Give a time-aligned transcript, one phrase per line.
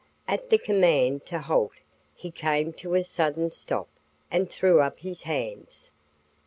[0.27, 1.73] At the command to halt
[2.15, 3.87] he came to a sudden stop
[4.31, 5.91] and threw up his hands.